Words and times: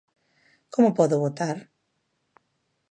Como 0.73 0.89
podo 0.97 1.15
votar? 1.25 1.57